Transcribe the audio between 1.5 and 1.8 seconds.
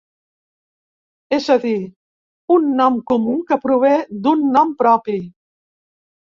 a dir,